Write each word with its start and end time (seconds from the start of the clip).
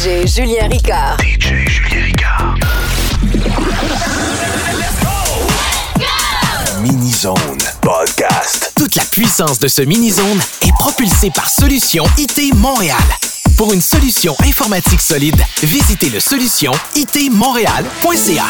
DJ 0.00 0.26
Julien 0.26 0.68
Ricard. 0.68 1.18
DJ 1.20 1.68
Julien 1.68 2.04
Ricard. 2.06 2.54
Mini-Zone 6.80 7.58
Podcast. 7.82 8.72
Toute 8.76 8.94
la 8.94 9.04
puissance 9.04 9.58
de 9.58 9.68
ce 9.68 9.82
mini-zone 9.82 10.40
est 10.62 10.72
propulsée 10.72 11.30
par 11.30 11.50
Solution 11.50 12.04
IT 12.16 12.54
Montréal. 12.54 12.96
Pour 13.58 13.74
une 13.74 13.82
solution 13.82 14.34
informatique 14.42 15.02
solide, 15.02 15.42
visitez 15.62 16.08
le 16.08 16.20
solution 16.20 16.72
itmontréal.ca. 16.94 18.46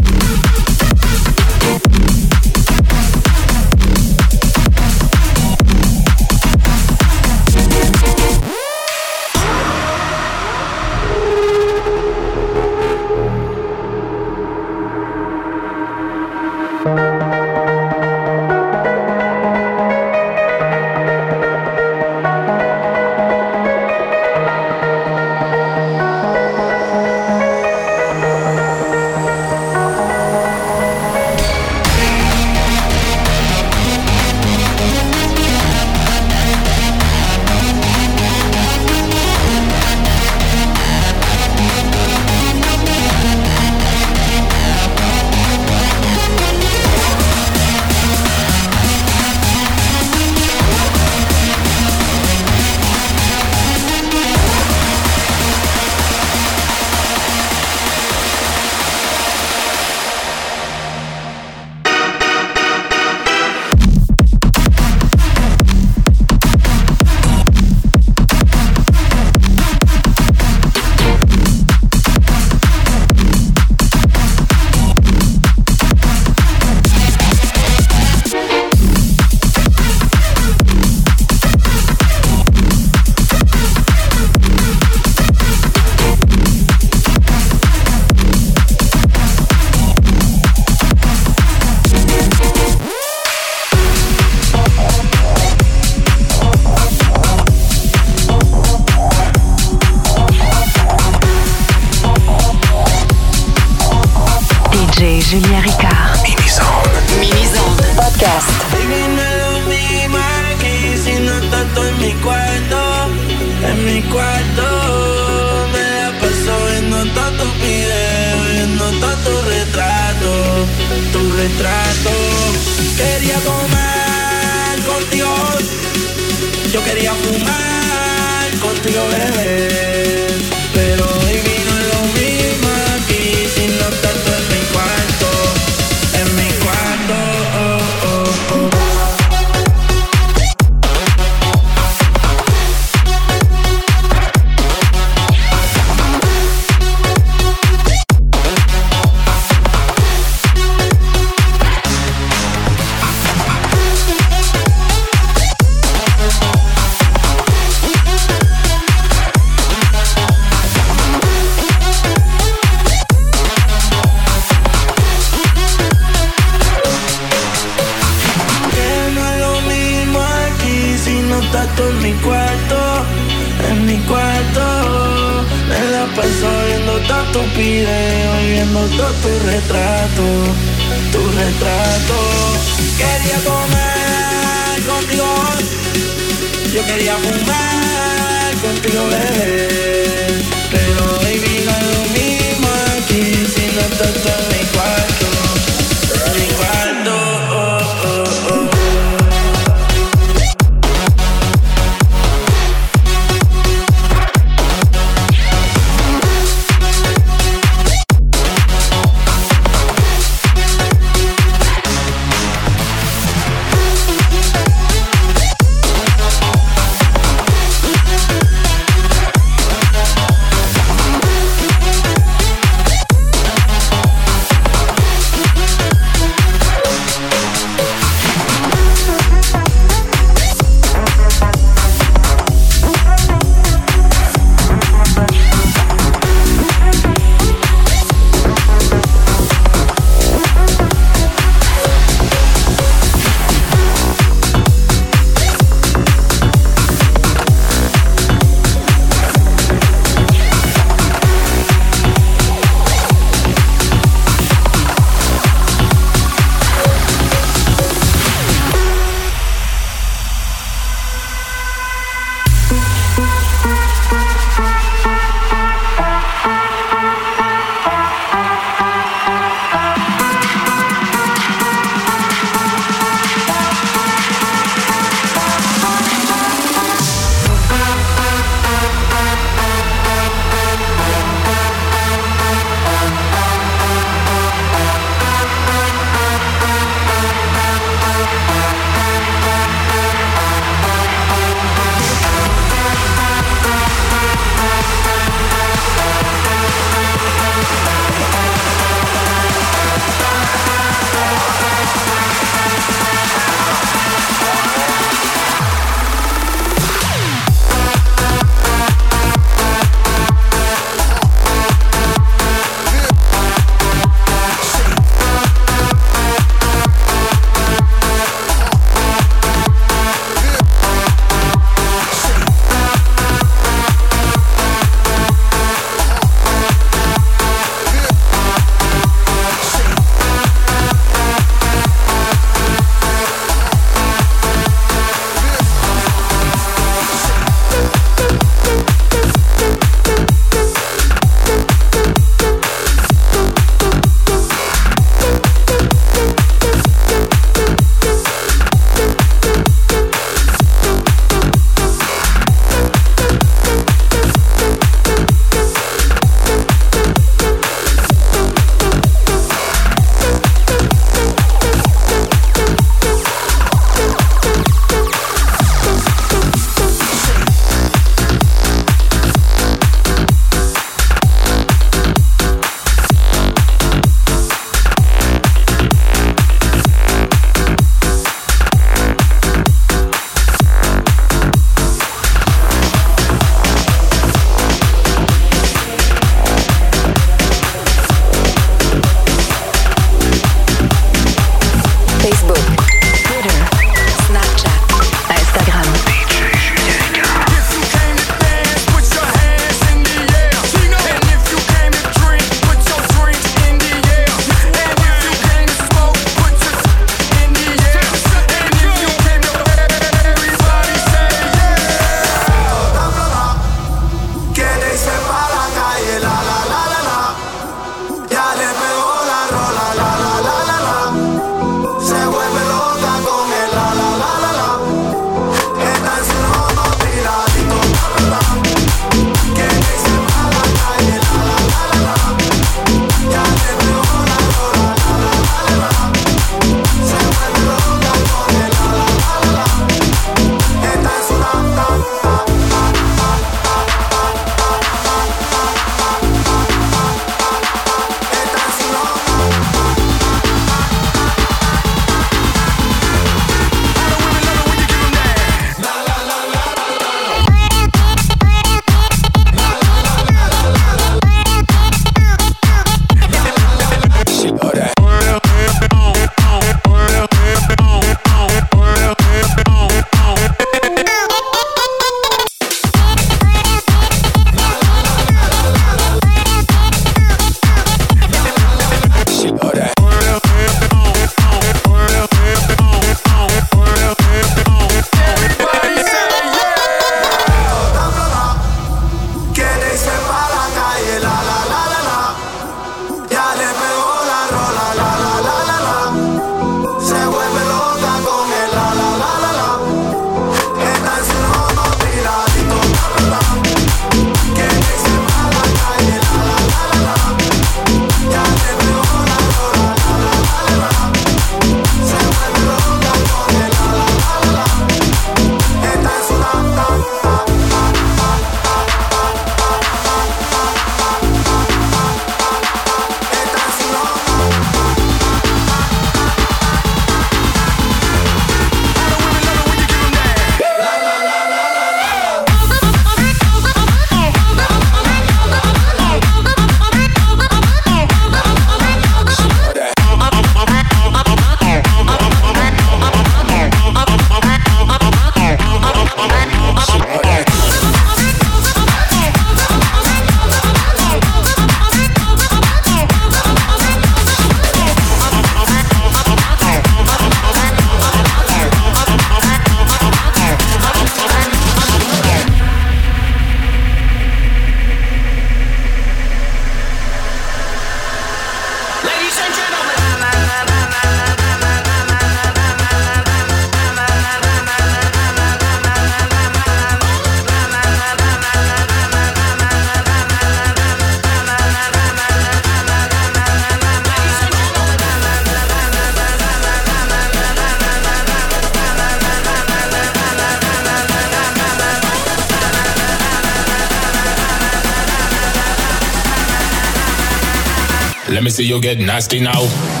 Let 598.41 598.45
me 598.45 598.49
see 598.49 598.63
you 598.63 598.81
get 598.81 598.97
nasty 598.97 599.39
now. 599.39 600.00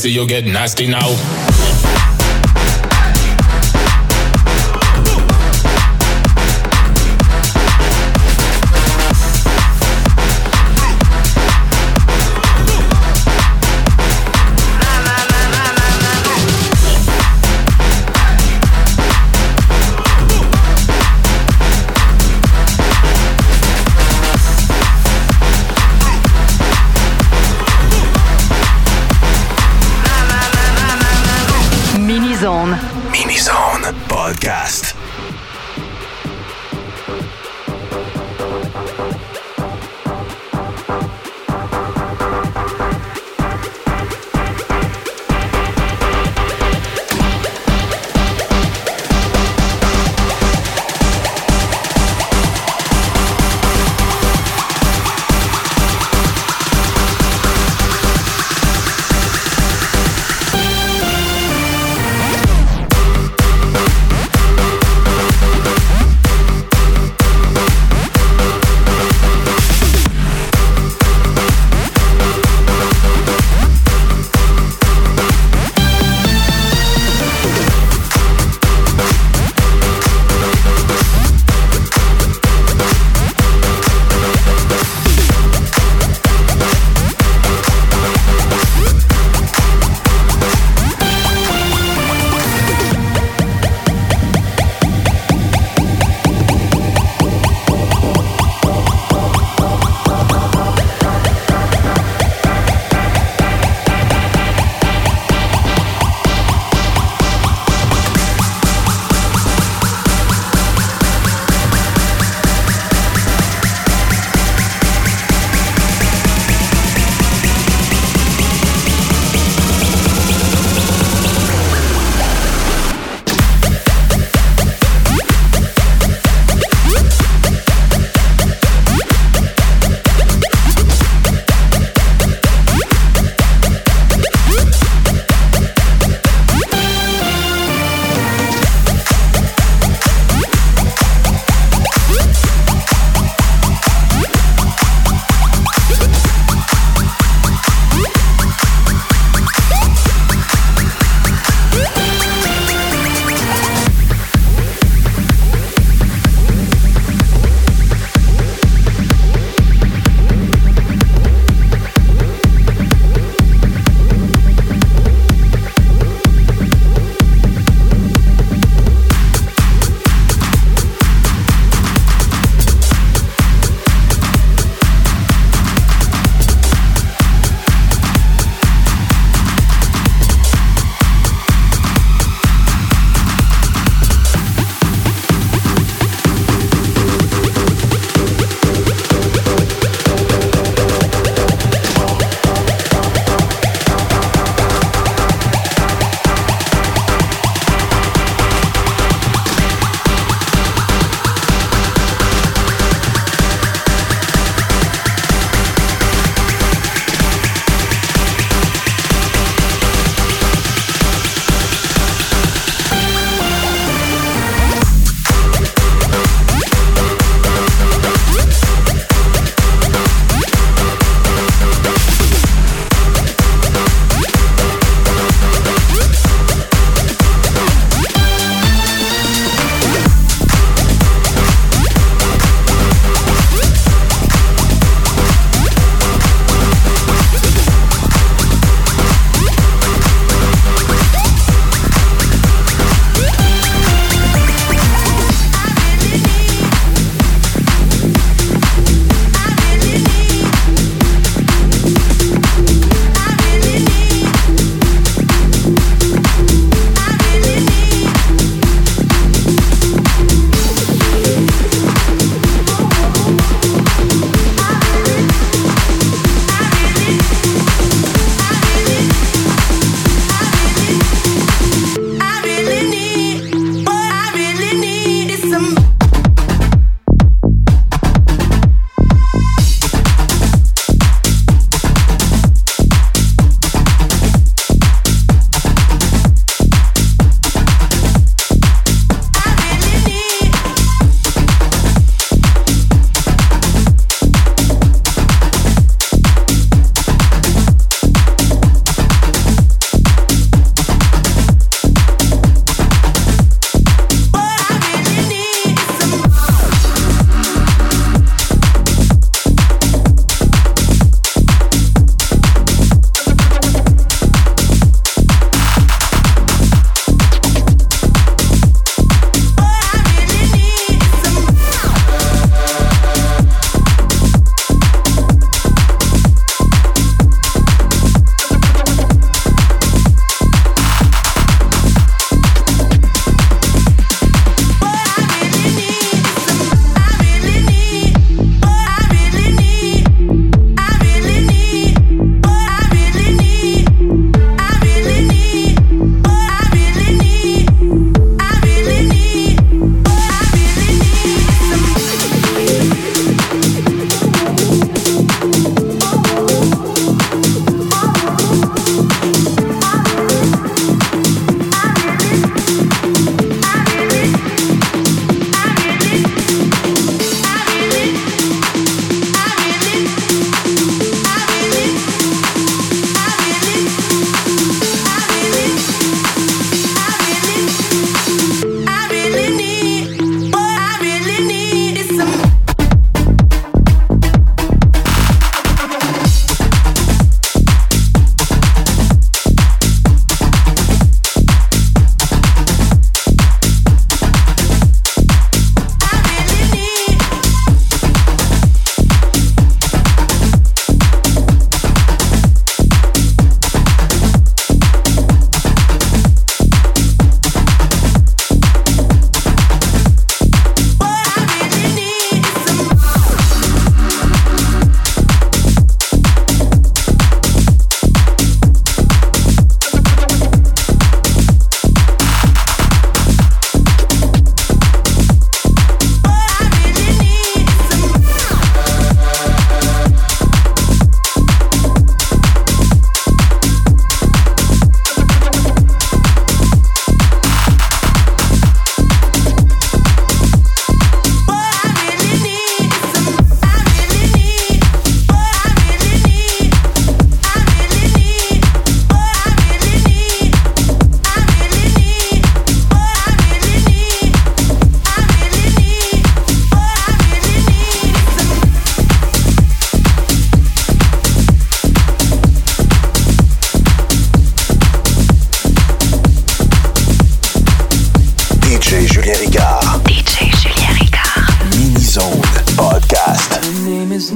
See 0.00 0.08
you'll 0.08 0.24
get 0.24 0.46
nasty 0.46 0.86
now. 0.86 1.59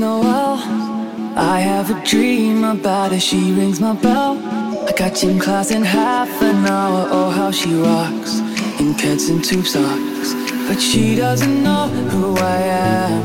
a. 0.04 0.56
I 1.36 1.58
have 1.60 1.90
a 1.90 2.04
dream 2.04 2.64
about 2.64 3.12
her, 3.12 3.20
she 3.20 3.52
rings 3.52 3.80
my 3.80 3.94
bell. 3.94 4.38
I 4.88 4.92
got 4.92 5.14
gym 5.16 5.38
class 5.40 5.70
in 5.70 5.82
half 5.82 6.30
an 6.42 6.66
hour, 6.66 7.08
oh 7.10 7.30
how 7.30 7.50
she 7.50 7.74
rocks. 7.74 8.38
In 8.80 8.94
pants 8.94 9.28
and 9.28 9.42
tube 9.42 9.66
socks. 9.66 10.34
But 10.68 10.80
she 10.80 11.16
doesn't 11.16 11.62
know 11.62 11.88
who 12.12 12.36
I 12.36 12.56
am. 12.96 13.22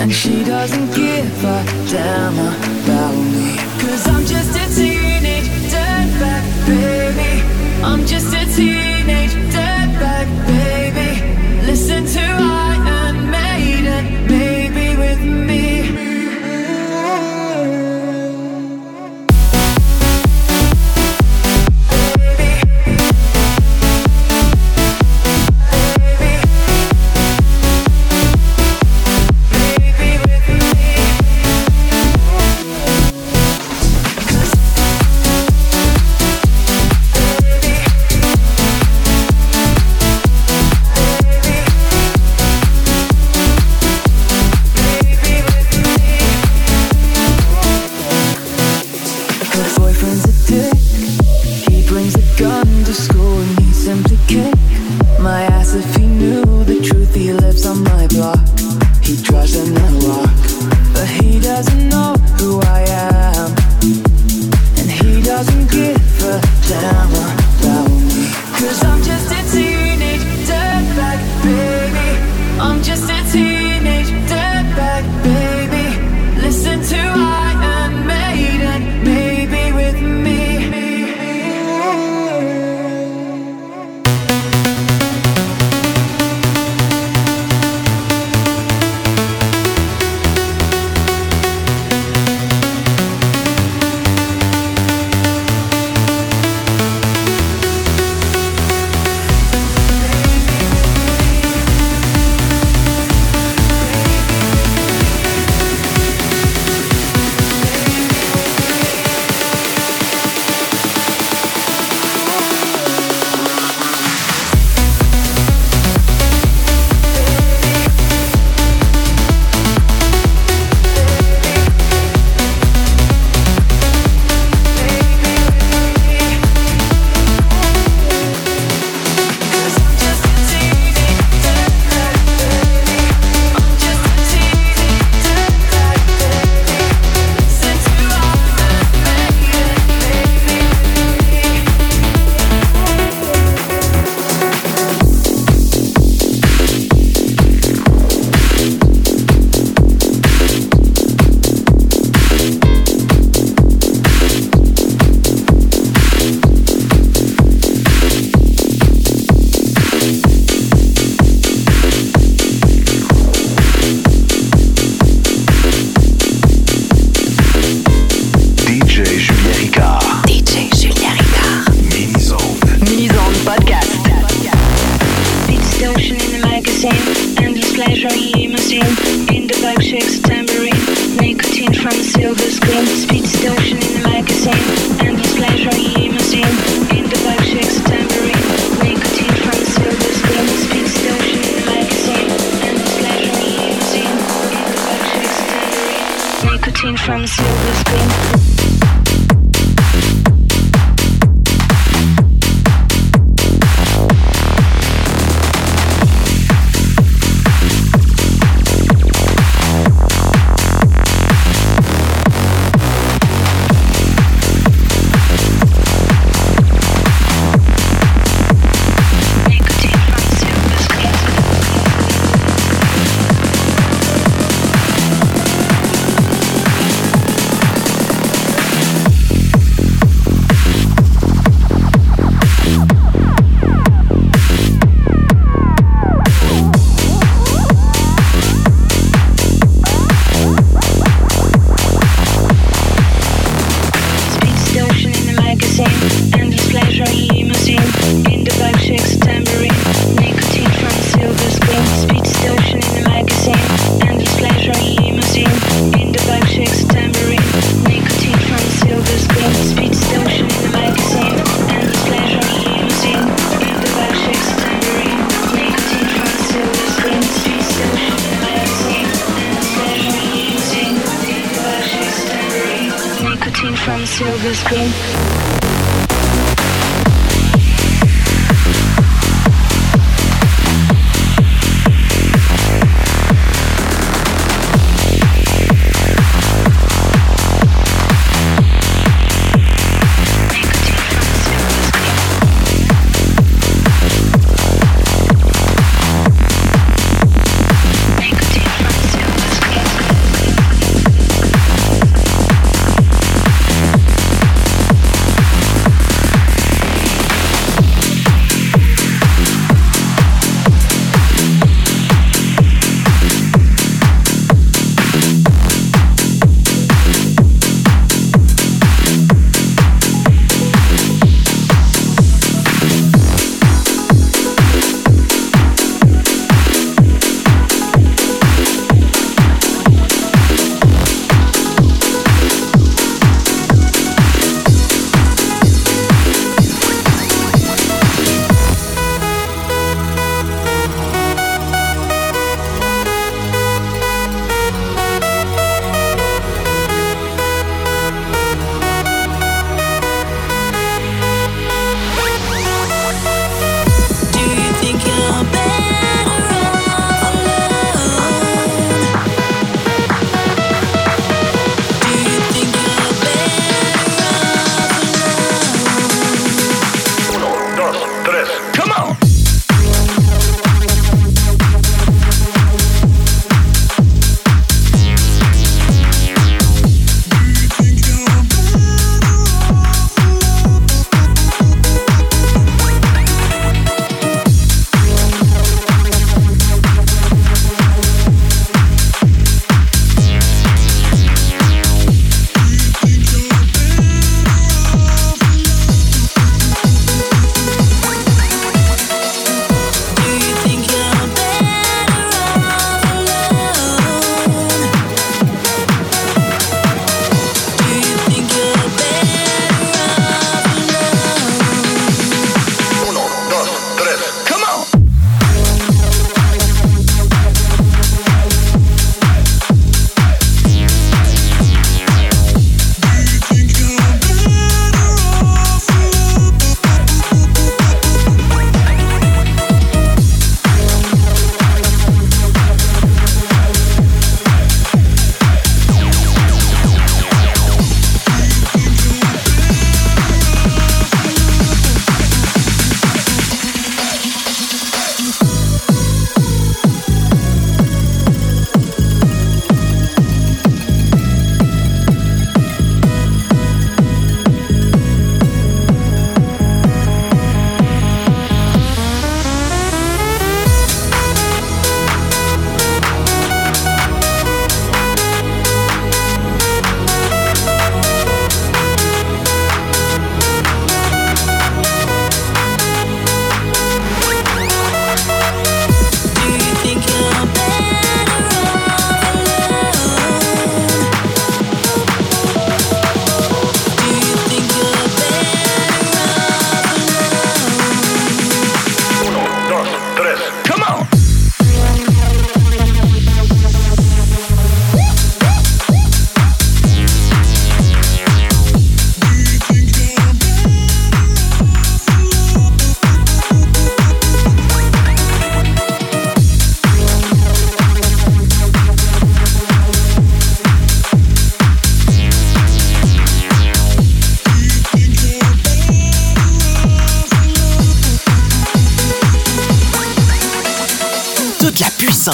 And 0.00 0.12
she 0.12 0.44
doesn't 0.44 0.88
give 0.94 1.44
a 1.44 1.64
damn 1.90 2.38
about 2.38 3.16
me. 3.32 3.56
Cause 3.80 4.06
I'm 4.08 4.24
just 4.26 4.52
a 4.62 4.66
teenage 4.74 5.48
dirtbag, 5.72 6.44
baby. 6.66 7.32
I'm 7.82 8.04
just 8.06 8.34
a 8.34 8.44
teenage 8.54 8.73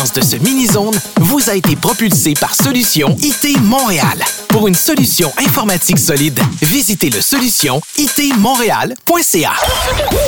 de 0.08 0.22
ce 0.22 0.36
mini-zone 0.36 0.98
vous 1.20 1.50
a 1.50 1.54
été 1.54 1.76
propulsé 1.76 2.32
par 2.32 2.54
Solution 2.54 3.14
IT 3.20 3.60
Montréal. 3.60 4.18
Pour 4.48 4.66
une 4.66 4.74
solution 4.74 5.30
informatique 5.36 5.98
solide, 5.98 6.40
visitez 6.62 7.10
le 7.10 7.20
solution 7.20 7.82
itmontréal.ca. 7.98 9.52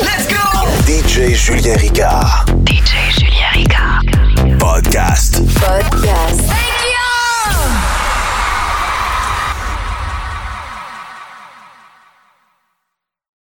Let's 0.02 0.28
go! 0.28 0.68
DJ 0.86 1.34
Julien 1.34 1.76
Ricard. 1.76 2.44
DJ 2.66 3.18
Julien 3.18 3.50
Ricard. 3.54 4.02
Podcast. 4.58 5.40
Podcast. 5.54 6.61